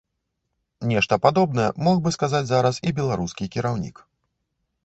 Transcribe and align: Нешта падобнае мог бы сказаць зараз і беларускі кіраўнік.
Нешта 0.91 1.13
падобнае 1.25 1.69
мог 1.87 2.01
бы 2.07 2.13
сказаць 2.17 2.43
зараз 2.53 2.75
і 2.89 2.97
беларускі 3.01 3.51
кіраўнік. 3.57 4.07